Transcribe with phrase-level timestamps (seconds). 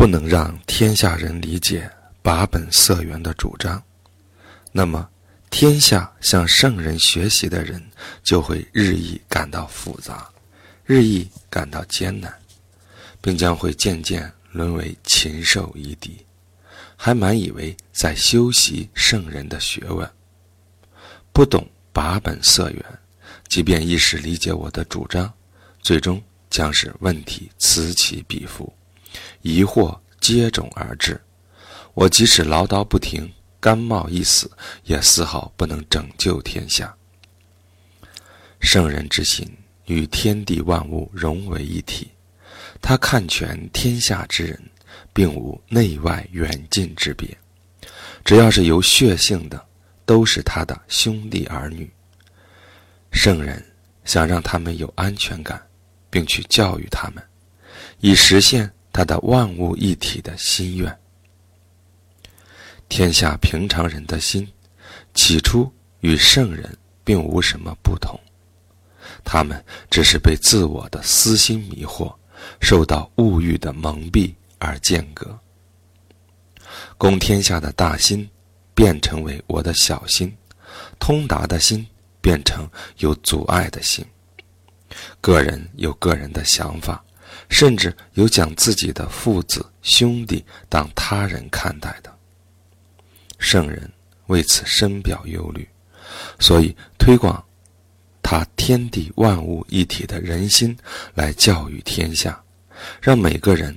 [0.00, 1.86] 不能让天下人理解
[2.22, 3.82] 把本色源的主张，
[4.72, 5.06] 那么
[5.50, 7.86] 天下向圣人学习的人
[8.22, 10.26] 就会日益感到复杂，
[10.86, 12.34] 日益感到艰难，
[13.20, 16.24] 并将会渐渐沦为禽兽一敌，
[16.96, 20.10] 还满以为在修习圣人的学问，
[21.30, 22.82] 不懂把本色源，
[23.48, 25.30] 即便一时理解我的主张，
[25.82, 28.72] 最终将是问题此起彼伏。
[29.42, 31.20] 疑惑接踵而至，
[31.94, 34.50] 我即使唠叨不停，甘冒一死，
[34.84, 36.94] 也丝毫不能拯救天下。
[38.60, 39.50] 圣人之心
[39.86, 42.10] 与天地万物融为一体，
[42.82, 44.62] 他看全天下之人，
[45.12, 47.36] 并无内外远近之别，
[48.24, 49.66] 只要是有血性的，
[50.04, 51.90] 都是他的兄弟儿女。
[53.10, 53.64] 圣人
[54.04, 55.60] 想让他们有安全感，
[56.10, 57.24] 并去教育他们，
[58.00, 58.70] 以实现。
[58.92, 60.98] 他的万物一体的心愿。
[62.88, 64.46] 天下平常人的心，
[65.14, 68.18] 起初与圣人并无什么不同，
[69.24, 72.12] 他们只是被自我的私心迷惑，
[72.60, 75.38] 受到物欲的蒙蔽而间隔。
[76.98, 78.28] 公天下的大心，
[78.74, 80.28] 变成为我的小心；
[80.98, 81.86] 通达的心，
[82.20, 84.04] 变成有阻碍的心。
[85.20, 87.04] 个人有个人的想法。
[87.50, 92.10] 甚至有将自己的父子兄弟当他人看待的。
[93.38, 93.90] 圣人
[94.26, 95.68] 为此深表忧虑，
[96.38, 97.44] 所以推广
[98.22, 100.76] 他天地万物一体的人心，
[101.14, 102.40] 来教育天下，
[103.02, 103.76] 让每个人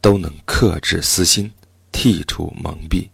[0.00, 1.50] 都能克制私心，
[1.90, 3.08] 剔除蒙蔽，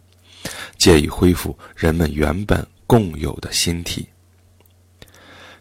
[0.77, 4.09] 借以恢复人们原本共有的心体。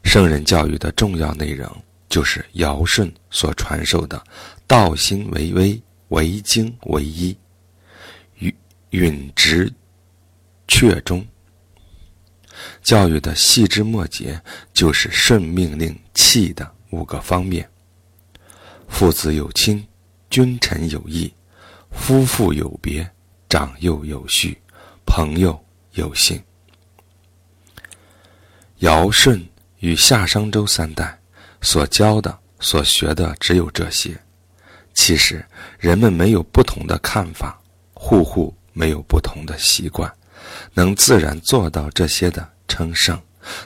[0.03, 1.69] 圣人教育的重要内容。
[2.09, 4.21] 就是尧舜所传授的
[4.65, 7.37] “道心为微，为精为一，
[8.39, 8.53] 允
[8.89, 9.71] 允直
[10.67, 11.25] 确中”。
[12.81, 14.41] 教育的细枝末节，
[14.73, 17.69] 就是顺命令气的五个方面：
[18.87, 19.85] 父子有亲，
[20.31, 21.31] 君臣有义，
[21.91, 23.07] 夫妇有别，
[23.47, 24.59] 长幼有序，
[25.05, 26.41] 朋友有信。
[28.79, 29.39] 尧舜
[29.79, 31.18] 与夏商周三代。
[31.61, 34.17] 所教的、所学的只有这些。
[34.93, 35.45] 其实，
[35.77, 37.59] 人们没有不同的看法，
[37.93, 40.11] 户户没有不同的习惯。
[40.73, 43.21] 能自然做到这些的称圣，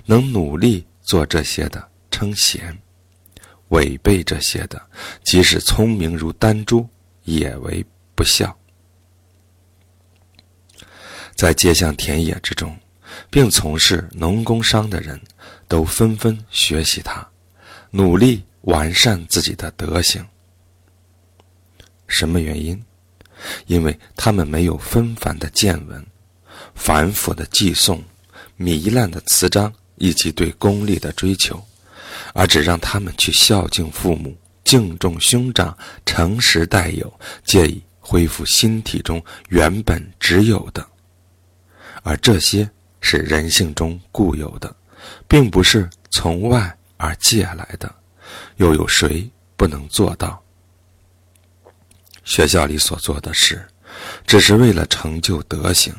[0.06, 2.78] 能努力做这些的称贤。
[3.70, 4.80] 违背这些的，
[5.24, 6.88] 即使聪明如丹珠，
[7.24, 7.84] 也为
[8.14, 8.56] 不孝。
[11.36, 12.78] 在街巷田野之中，
[13.32, 15.20] 并从事农工商的人，
[15.68, 17.28] 都纷纷学习他。
[17.96, 20.26] 努力完善自己的德行。
[22.08, 22.84] 什么原因？
[23.68, 26.04] 因为他们没有纷繁的见闻、
[26.74, 28.02] 繁复的寄诵、
[28.58, 31.64] 糜烂的词章以及对功利的追求，
[32.34, 37.14] 而只让他们去孝敬父母、敬重兄长、诚实待友，
[37.46, 40.84] 借以恢复心体中原本只有的。
[42.02, 42.68] 而这些
[43.02, 44.76] 是人性中固有的，
[45.28, 46.76] 并不是从外。
[47.04, 47.94] 而借来的，
[48.56, 50.42] 又有谁不能做到？
[52.24, 53.68] 学校里所做的事，
[54.26, 55.94] 只是为了成就德行。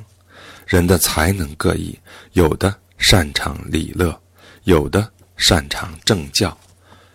[0.66, 1.94] 人的才能各异，
[2.32, 4.18] 有的擅长礼乐，
[4.62, 6.56] 有的擅长政教，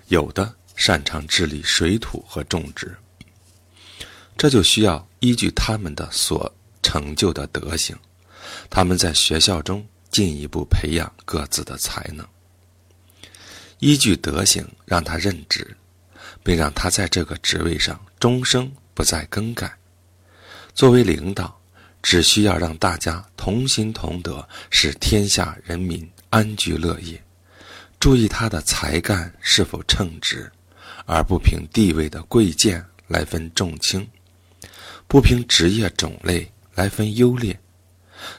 [0.09, 2.95] 有的擅长治理水土和种植。
[4.38, 7.97] 这就需要依据他们的所成就的德行，
[8.69, 12.23] 他们在学校中进一步培养各自的才能。
[13.79, 15.75] 依据德行让他任职，
[16.44, 19.73] 并让他在这个职位上终生不再更改。
[20.73, 21.59] 作为领导，
[22.01, 27.22] 只需要让大家同心同德，使天下人民安居乐业。
[28.00, 30.50] 注意他的才干是否称职，
[31.06, 34.07] 而不凭地位的贵贱来分重轻，
[35.07, 37.57] 不凭职业种类来分优劣。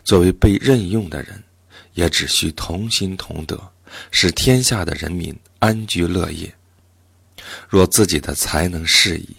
[0.05, 1.43] 作为被任用的人，
[1.95, 3.59] 也只需同心同德。
[4.11, 6.55] 使天下的人民安居乐业。
[7.69, 9.37] 若自己的才能适宜，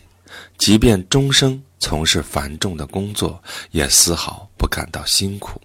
[0.58, 5.60] 即便终生从事繁重的工作，也丝毫不感到辛苦；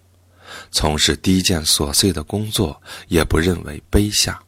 [0.71, 4.41] 从事低贱琐碎的工作，也不认为卑下。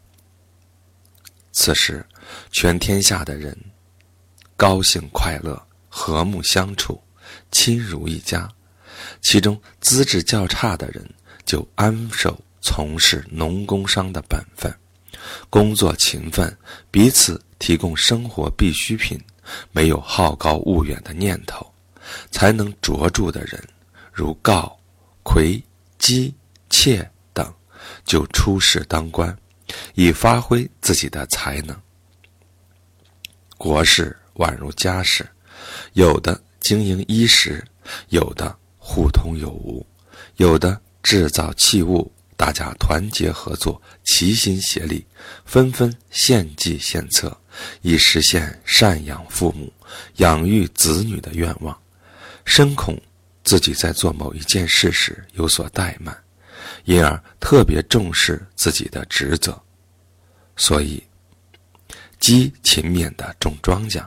[1.50, 2.04] 此时，
[2.52, 3.56] 全天下的人
[4.56, 7.02] 高兴快乐，和睦相处，
[7.50, 8.48] 亲如一家；
[9.20, 11.08] 其中资质较差的人，
[11.44, 12.38] 就安守。
[12.60, 14.72] 从事农工商的本分，
[15.48, 16.56] 工作勤奋，
[16.90, 19.18] 彼此提供生活必需品，
[19.72, 21.66] 没有好高骛远的念头，
[22.30, 23.62] 才能卓著的人，
[24.12, 24.78] 如告、
[25.22, 25.62] 魁、
[25.98, 26.34] 姬、
[26.68, 27.52] 妾等，
[28.04, 29.36] 就出仕当官，
[29.94, 31.76] 以发挥自己的才能。
[33.56, 35.28] 国事宛如家事，
[35.94, 37.64] 有的经营衣食，
[38.08, 39.84] 有的互通有无，
[40.36, 45.04] 有的制造器物，大家团结合作，齐心协力，
[45.44, 47.36] 纷纷献计献策，
[47.82, 49.72] 以实现赡养父母、
[50.18, 51.76] 养育子女的愿望。
[52.44, 52.96] 深恐
[53.42, 56.16] 自己在做某一件事时有所怠慢，
[56.84, 59.60] 因而特别重视自己的职责，
[60.56, 61.02] 所以
[62.20, 64.06] 积勤勉的种庄稼，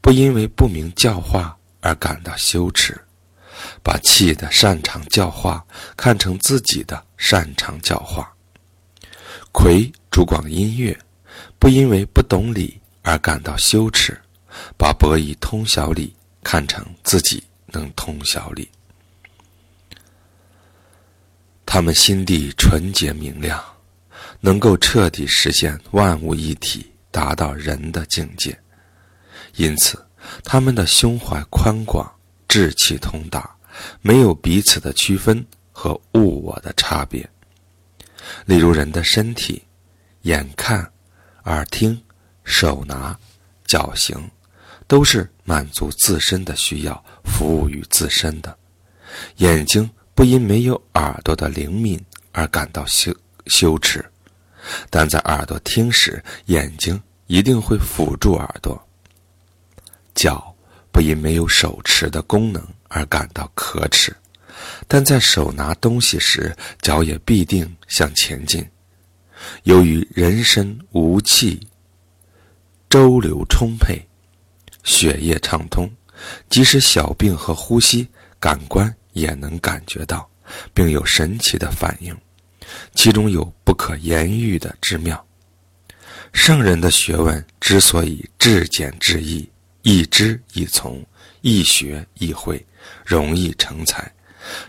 [0.00, 2.96] 不因为不明教化而感到羞耻，
[3.82, 5.64] 把气的擅长教化
[5.96, 8.32] 看成自己的擅长教化。
[9.52, 10.98] 魁主广音乐，
[11.58, 14.20] 不因为不懂礼而感到羞耻，
[14.76, 17.42] 把博弈通晓礼看成自己。
[17.74, 18.70] 能通晓理，
[21.66, 23.60] 他们心地纯洁明亮，
[24.38, 28.56] 能够彻底实现万物一体，达到人的境界。
[29.56, 30.00] 因此，
[30.44, 32.08] 他们的胸怀宽广，
[32.54, 33.50] 志气通达，
[34.00, 37.28] 没有彼此的区分和物我的差别。
[38.46, 39.60] 例如，人的身体，
[40.22, 40.88] 眼看、
[41.46, 42.00] 耳听、
[42.44, 43.18] 手拿、
[43.66, 44.30] 脚行。
[44.86, 48.56] 都是满足自身的需要，服务于自身的。
[49.38, 52.00] 眼睛不因没有耳朵的灵敏
[52.30, 53.12] 而感到羞
[53.46, 54.04] 羞耻，
[54.90, 58.80] 但在耳朵听时，眼睛一定会辅助耳朵。
[60.14, 60.53] 脚
[60.94, 64.16] 不因没有手持的功能而感到可耻，
[64.86, 68.64] 但在手拿东西时，脚也必定向前进。
[69.64, 71.60] 由于人身无气，
[72.88, 74.00] 周流充沛。
[74.84, 75.90] 血液畅通，
[76.48, 78.06] 即使小病和呼吸
[78.38, 80.30] 感官也能感觉到，
[80.72, 82.16] 并有神奇的反应，
[82.94, 85.26] 其中有不可言喻的之妙。
[86.32, 89.48] 圣人的学问之所以至简至易，
[89.84, 91.00] 一知一从，
[91.40, 92.66] 一学一会，
[93.06, 94.12] 容易成才，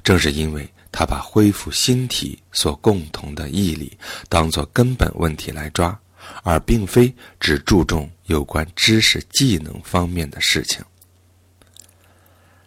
[0.04, 3.98] 正是因为他把恢复心体所共同的毅力
[4.30, 6.00] 当作根本问题来抓。
[6.42, 10.84] 而并非只注重有关知识技能方面的事情。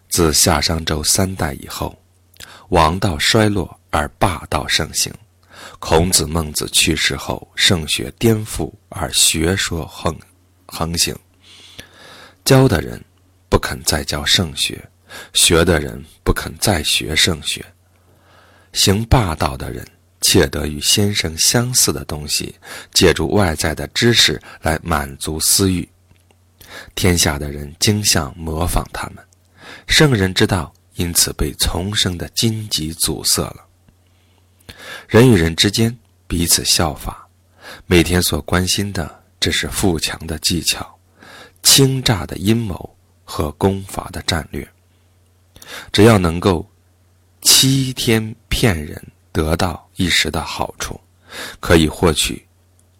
[0.07, 2.01] 自夏商周三代以后，
[2.69, 5.13] 王道衰落而霸道盛行。
[5.77, 10.17] 孔子、孟子去世后，圣学颠覆而学说横
[10.65, 11.13] 横行。
[12.49, 12.99] 教的人
[13.47, 14.83] 不肯再教圣学，
[15.35, 17.63] 学的人不肯再学圣学。
[18.73, 19.87] 行霸道的人。
[20.21, 22.53] 窃得与先生相似的东西，
[22.91, 25.87] 借助外在的知识来满足私欲。
[26.93, 29.25] 天下的人竞相模仿他们，
[29.87, 33.65] 圣人之道因此被丛生的荆棘阻塞了。
[35.07, 35.97] 人与人之间
[36.27, 37.25] 彼此效法，
[37.85, 40.98] 每天所关心的只是富强的技巧、
[41.63, 44.67] 倾诈的阴谋和攻伐的战略。
[45.91, 46.69] 只要能够
[47.41, 49.01] 欺天骗人。
[49.31, 50.99] 得到一时的好处，
[51.59, 52.45] 可以获取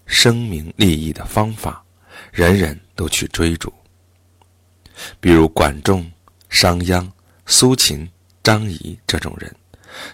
[0.06, 1.84] 声名利益的方法，
[2.32, 3.74] 人人都去追逐。
[5.20, 6.10] 比如管仲、
[6.48, 7.06] 商鞅、
[7.48, 8.08] 苏秦、
[8.44, 9.54] 张仪这种人，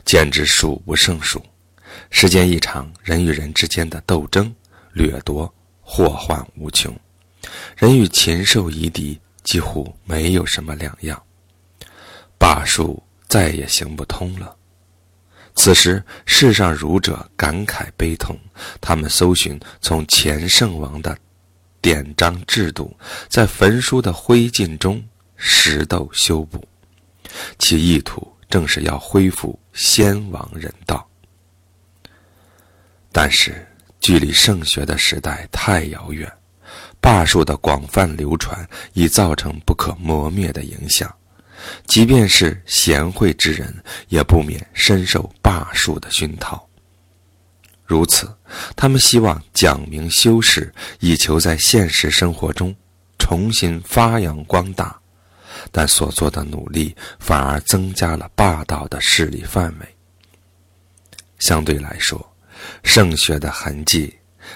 [0.05, 1.45] 简直数不胜数。
[2.09, 4.51] 时间一长，人与人之间的斗争、
[4.93, 6.97] 掠夺、祸患无穷，
[7.75, 11.21] 人与禽兽夷狄几乎没有什么两样，
[12.37, 14.55] 罢黜再也行不通了。
[15.55, 18.37] 此时，世上儒者感慨悲痛，
[18.81, 21.17] 他们搜寻从前圣王的
[21.79, 22.95] 典章制度，
[23.29, 25.01] 在焚书的灰烬中
[25.37, 26.67] 拾斗修补，
[27.57, 31.07] 其意图正是要恢复先王人道。
[33.13, 33.65] 但是，
[34.01, 36.29] 距离圣学的时代太遥远，
[37.05, 41.15] 霸术的广泛流传已造成不可磨灭的影响。
[41.85, 43.71] 即便是贤惠之人，
[44.07, 46.67] 也不免深受霸术的熏陶。
[47.85, 48.35] 如此，
[48.75, 52.75] 他们希望讲明修饰，以求在现实生活中
[53.19, 54.99] 重新发扬光大，
[55.71, 59.85] 但所做的努力反而增加了霸道的势力范围。
[61.37, 62.35] 相对来说，
[62.83, 64.11] 圣学的痕迹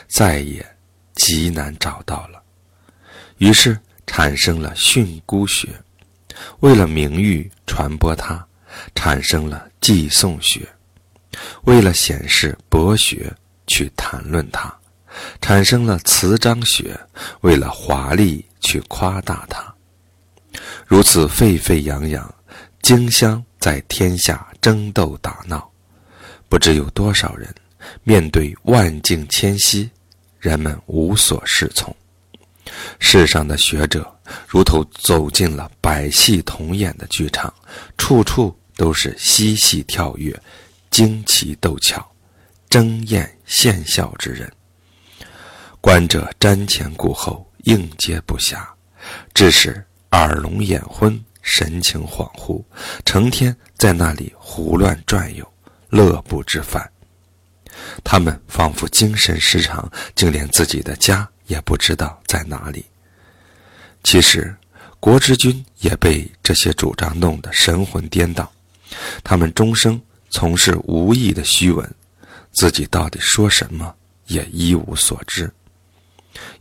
[0.07, 0.65] 再也
[1.13, 2.38] 极难找到了，
[3.39, 5.67] 于是产生了训诂学。
[6.61, 8.45] 为了名誉传播它，
[8.95, 10.61] 产生了寄送学；
[11.63, 13.33] 为了显示博学
[13.67, 14.73] 去谈论它，
[15.41, 16.95] 产生了词章学；
[17.41, 19.73] 为了华丽去夸大它。
[20.85, 22.33] 如此沸沸扬扬，
[22.81, 25.69] 竞相在天下争斗打闹，
[26.47, 27.53] 不知有多少人
[28.03, 29.89] 面对万境迁徙，
[30.39, 31.93] 人们无所适从。
[32.99, 37.53] 世上的学者如同走进了百戏同演的剧场，
[37.97, 40.37] 处处都是嬉戏跳跃、
[40.91, 42.05] 惊奇斗巧、
[42.69, 44.51] 争艳献笑之人。
[45.81, 48.65] 观者瞻前顾后，应接不暇，
[49.33, 52.63] 致使耳聋眼昏、神情恍惚，
[53.05, 55.53] 成天在那里胡乱转悠，
[55.89, 56.89] 乐不知返。
[58.03, 62.85] 他们仿佛精神失常，竟连自己的家也不知道在哪里。
[64.03, 64.55] 其实，
[65.01, 68.49] 国之君也被这些主张弄得神魂颠倒。
[69.23, 71.95] 他们终生从事无益的虚文，
[72.51, 73.93] 自己到底说什么
[74.27, 75.51] 也一无所知。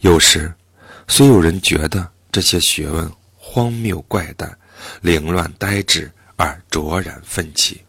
[0.00, 0.52] 有时，
[1.06, 4.58] 虽有人觉得这些学问荒谬怪诞、
[5.00, 7.82] 凌乱呆滞而卓然奋起，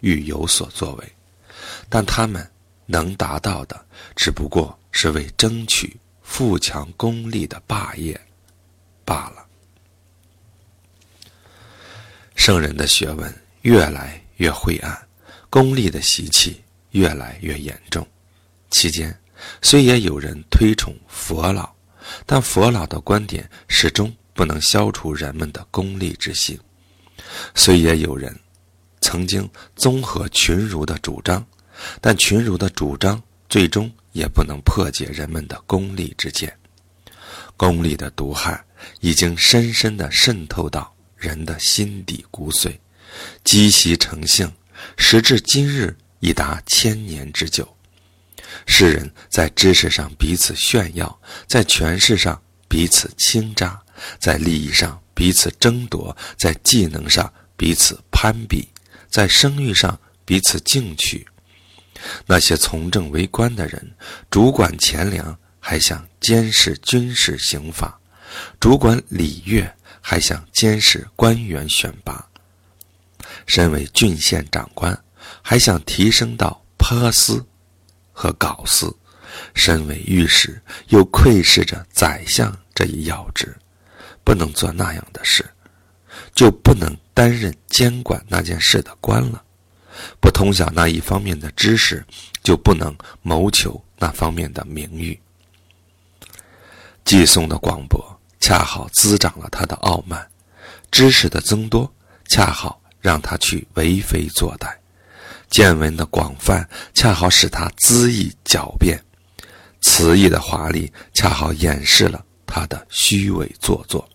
[0.00, 1.12] 欲有所作为，
[1.88, 2.46] 但他们
[2.86, 3.84] 能达到的，
[4.16, 5.96] 只不过是为争取
[6.30, 8.18] 富强功利的霸业
[9.04, 9.44] 罢了。
[12.36, 15.08] 圣人的学问越来越晦暗，
[15.50, 18.06] 功利的习气越来越严重，
[18.70, 19.14] 期间。
[19.60, 21.68] 虽也有人推崇佛老，
[22.24, 26.58] 但佛老的观点始终不能消除人们的功利之心。
[27.56, 28.34] 虽也有人
[29.00, 31.44] 曾经综合群儒的主张，
[32.00, 36.56] 但群儒的主张最终也不能破解人们的功利之见。
[37.56, 38.64] 功利的毒害
[39.00, 42.78] 已经深深地渗透到人的心底骨髓，
[43.44, 44.50] 积习成性，
[44.96, 47.68] 时至今日已达千年之久。
[48.66, 53.78] 世人在知识上彼此炫耀，在权势上彼此倾轧，
[54.18, 58.68] 在利益上彼此争夺，在技能上彼此攀比，
[59.10, 61.26] 在声誉上彼此竞取。
[62.26, 63.92] 那些从政为官的人，
[64.30, 67.88] 主管钱粮，还想监视军事刑法；
[68.58, 72.26] 主管礼乐，还想监视官员选拔。
[73.46, 74.98] 身为郡县长官，
[75.42, 77.44] 还想提升到颇司。
[78.12, 78.94] 和搞司，
[79.54, 83.56] 身为御史，又窥视着宰相这一要职，
[84.22, 85.48] 不能做那样的事，
[86.34, 89.42] 就不能担任监管那件事的官了；
[90.20, 92.04] 不通晓那一方面的知识，
[92.42, 95.20] 就不能谋求那方面的名誉。
[97.04, 100.28] 寄送的广博恰好滋长了他的傲慢，
[100.90, 101.92] 知识的增多
[102.26, 104.72] 恰好让他去为非作歹。
[105.48, 108.96] 见闻的广泛，恰好使他恣意狡辩；
[109.80, 114.08] 词意的华丽，恰好掩饰了他的虚伪做作。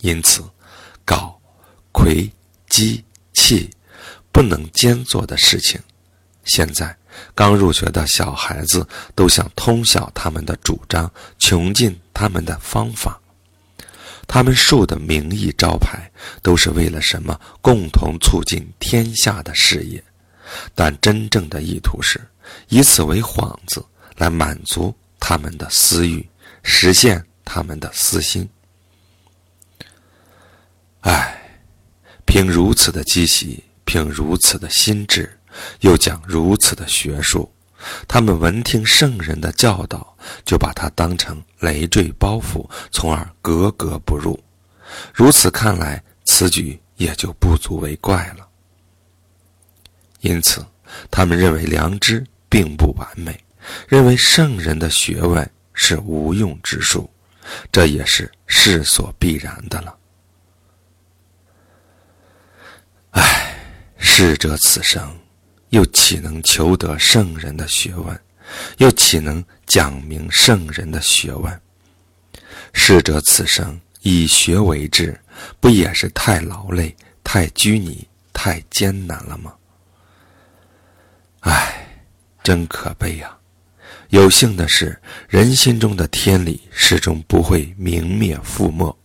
[0.00, 0.44] 因此，
[1.04, 1.40] 搞、
[1.92, 2.30] 魁、
[2.68, 3.02] 机、
[3.32, 3.70] 气
[4.38, 5.80] 不能兼做的事情，
[6.44, 6.96] 现在
[7.34, 13.20] 刚入学的小孩子都想通晓他们的主张，穷尽他们的方法。
[14.28, 16.08] 他们树的名义招牌
[16.40, 17.36] 都是为了什么？
[17.60, 20.00] 共同促进天下的事业，
[20.72, 22.20] 但真正的意图是
[22.68, 23.84] 以此为幌子，
[24.18, 26.24] 来满足他们的私欲，
[26.62, 28.48] 实现他们的私心。
[31.00, 31.42] 唉，
[32.24, 35.34] 凭如此的积习，凭如此的心智，
[35.80, 37.50] 又讲如此的学术。
[38.06, 40.14] 他们闻听圣人的教导，
[40.44, 44.38] 就把它当成累赘包袱，从而格格不入。
[45.14, 48.46] 如此看来，此举也就不足为怪了。
[50.20, 50.62] 因此，
[51.10, 53.42] 他们认为良知并不完美，
[53.88, 57.08] 认为圣人的学问是无用之术，
[57.72, 59.96] 这也是势所必然的了。
[63.12, 63.54] 唉，
[64.20, 65.16] 逝者此生。
[65.68, 68.20] 又岂能求得圣人的学问？
[68.78, 71.60] 又岂能讲明圣人的学问？
[72.72, 75.16] 逝者此生以学为志，
[75.60, 79.54] 不也是太劳累、太拘泥、太艰难了吗？
[81.42, 81.86] 唉，
[82.42, 83.38] 真可悲呀！
[84.08, 88.98] 有幸的是，人心中的天理始终不会明灭覆没，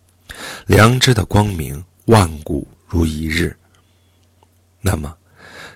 [0.66, 3.56] 良知的光明万古如一日。
[4.84, 5.18] 那么。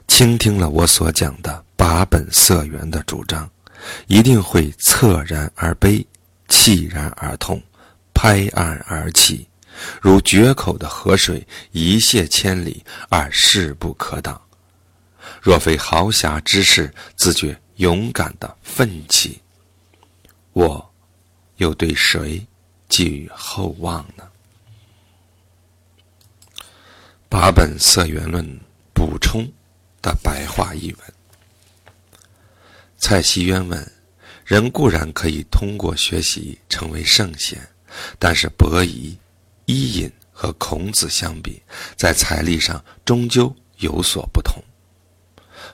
[0.07, 3.47] 倾听了我所讲的八本色缘的主张，
[4.07, 6.03] 一定会恻然而悲，
[6.47, 7.61] 泣然而痛，
[8.13, 9.45] 拍案而起，
[10.01, 14.41] 如决口的河水，一泻千里而势不可挡。
[15.41, 19.41] 若非豪侠之士自觉勇敢的奋起，
[20.53, 20.93] 我
[21.57, 22.43] 又对谁
[22.87, 24.23] 寄予厚望呢？
[27.27, 28.59] 八本色缘论
[28.97, 29.47] 补充
[30.01, 31.13] 的白话译文。
[32.97, 33.91] 蔡希渊问：
[34.43, 37.61] 人固然可以通过学习成为圣贤，
[38.17, 39.15] 但是伯夷、
[39.65, 41.61] 伊尹和孔子相比，
[41.95, 44.55] 在财力上终究有所不同。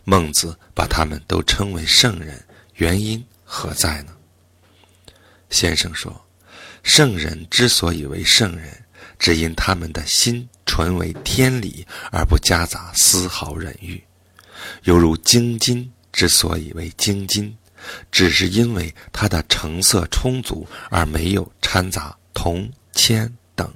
[0.03, 4.13] 孟子把他们都称为圣人，原因何在呢？
[5.49, 6.27] 先生说，
[6.83, 8.83] 圣人之所以为圣人，
[9.17, 13.97] 只因他们的心纯为天理，而不夹杂丝毫人欲；
[14.83, 17.55] 犹如精金之所以为精金，
[18.11, 23.71] 只是因为它的成色充足，而没有掺杂铜、铅等。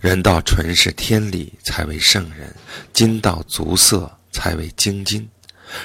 [0.00, 2.48] 人道纯是天理，才为圣人；
[2.92, 4.10] 金道足色。
[4.32, 5.26] 才为精金，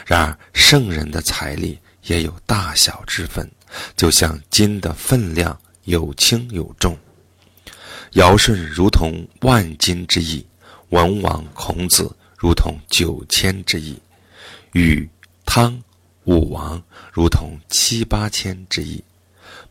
[0.05, 3.50] 然而圣人的财力也有大小之分，
[3.95, 7.00] 就像金的分量有轻有重。
[8.12, 10.46] 尧舜如同万金之意，
[10.89, 13.98] 文王孔子如同九千之意，
[14.74, 15.10] 禹
[15.46, 15.82] 汤
[16.25, 16.82] 武王
[17.13, 19.01] 如同七八千之意，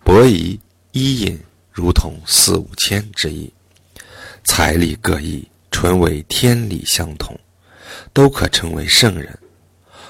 [0.02, 0.58] 伯夷
[0.92, 1.38] 伊尹
[1.70, 3.52] 如同四五千之意。
[4.42, 7.38] 财力各异，纯为天理相同。
[8.12, 9.36] 都可称为圣人，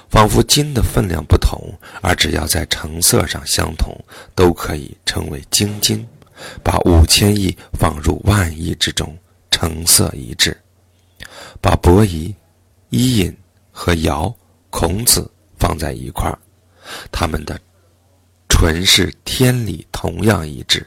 [0.09, 1.59] 仿佛金的分量不同，
[2.01, 3.93] 而只要在成色上相同，
[4.33, 6.07] 都可以称为精金。
[6.63, 9.17] 把五千亿放入万亿之中，
[9.49, 10.55] 成色一致。
[11.61, 12.33] 把伯夷、
[12.89, 13.35] 伊尹
[13.71, 14.33] 和尧、
[14.69, 16.37] 孔子放在一块儿，
[17.11, 17.59] 他们的
[18.49, 20.85] 纯是天理同样一致。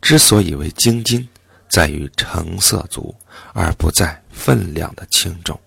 [0.00, 1.28] 之所以为精金，
[1.68, 3.14] 在于成色足，
[3.52, 5.58] 而不在分量的轻重。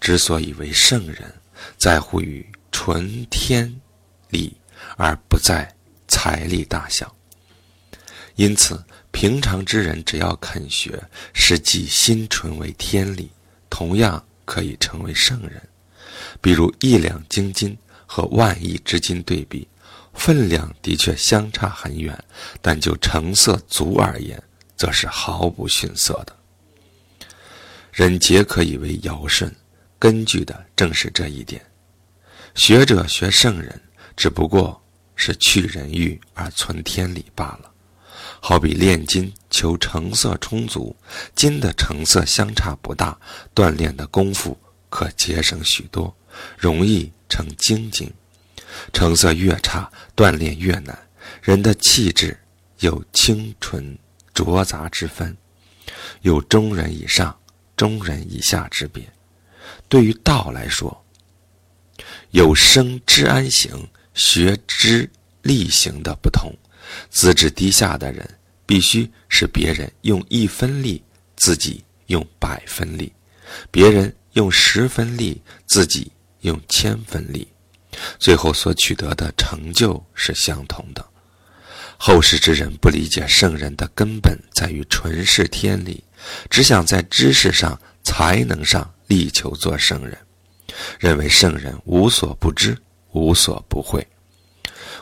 [0.00, 1.32] 之所以为圣人，
[1.76, 3.74] 在乎于纯天
[4.28, 4.56] 理，
[4.96, 5.68] 而不在
[6.06, 7.12] 财力大小。
[8.36, 13.30] 因此，平常之人只要肯学，实际心纯为天理，
[13.70, 15.62] 同样可以成为圣人。
[16.40, 19.68] 比如一两金金和万亿之金对比，
[20.14, 22.16] 分量的确相差很远，
[22.60, 24.42] 但就成色足而言，
[24.76, 26.36] 则是毫不逊色的。
[27.92, 29.54] 人皆可以为尧舜。
[29.96, 31.64] 根据的正是这一点，
[32.54, 33.80] 学者学圣人，
[34.14, 34.82] 只不过
[35.16, 37.70] 是去人欲而存天理罢了。
[38.46, 40.94] 好比炼金求成色充足，
[41.34, 43.18] 金的成色相差不大，
[43.54, 44.54] 锻炼的功夫
[44.90, 46.14] 可节省许多，
[46.58, 48.12] 容易成精金。
[48.92, 51.08] 成色越差，锻炼越难。
[51.40, 52.38] 人的气质
[52.80, 53.98] 有清纯
[54.34, 55.34] 浊杂之分，
[56.20, 57.34] 有中人以上、
[57.74, 59.10] 中人以下之别。
[59.88, 61.02] 对于道来说，
[62.32, 66.52] 有生知安行、学知力行的不同。
[67.10, 68.28] 资质低下的人，
[68.66, 71.02] 必须是别人用一分力，
[71.36, 73.10] 自己用百分力；
[73.70, 77.46] 别人用十分力，自己用千分力，
[78.18, 81.04] 最后所取得的成就是相同的。
[81.96, 86.02] 后世之人不理解圣人的根本在于纯是天理，
[86.50, 88.90] 只想在知识上、才能上。
[89.06, 90.16] 力求做圣人，
[90.98, 92.74] 认为圣人无所不知、
[93.12, 94.04] 无所不会。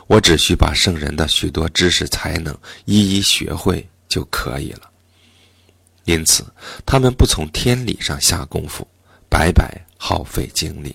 [0.07, 4.89] 我只需把圣人的许多知识才能一一学会就可以了。
[6.05, 6.45] 因此，
[6.85, 8.87] 他们不从天理上下功夫，
[9.29, 10.91] 白白耗费精力；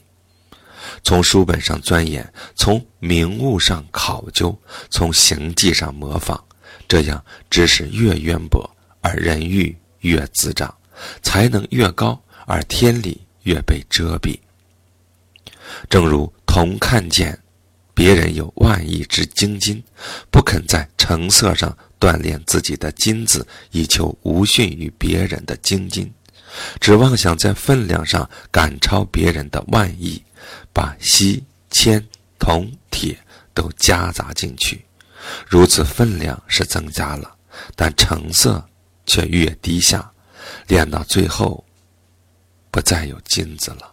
[1.02, 4.56] 从书本上钻研，从名物上考究，
[4.90, 6.38] 从行迹上模仿，
[6.86, 8.68] 这样知识越渊博，
[9.00, 10.74] 而人欲越滋长，
[11.22, 12.20] 才能越高。
[12.50, 14.34] 而天理越被遮蔽，
[15.90, 17.38] 正如同看见
[17.98, 19.82] 别人有万亿之精金，
[20.30, 26.08] 不肯在成色上锻炼自己的金子，以求无逊于别人的精金，
[26.80, 30.22] 只妄想在分量上赶超别人的万亿，
[30.72, 32.00] 把锡、铅、
[32.38, 33.18] 铜、铁
[33.52, 34.84] 都夹杂进去，
[35.48, 37.34] 如此分量是增加了，
[37.74, 38.64] 但成色
[39.06, 40.08] 却越低下，
[40.68, 41.64] 练到最后。
[42.70, 43.92] 不再有金子了。